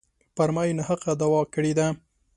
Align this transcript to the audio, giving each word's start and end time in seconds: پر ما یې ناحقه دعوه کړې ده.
پر 0.35 0.49
ما 0.55 0.63
یې 0.67 0.73
ناحقه 0.79 1.13
دعوه 1.19 1.41
کړې 1.53 1.71
ده. 1.77 1.87